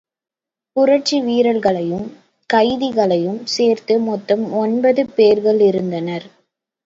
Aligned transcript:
புரட்சி 0.75 1.21
வீரர்களையும் 1.21 2.07
கைதியையும் 2.49 3.45
சேர்த்து 3.47 3.99
மொத்தம் 3.99 4.53
ஒன்பது 4.53 5.03
பேர்களிருந்தனர். 5.17 6.25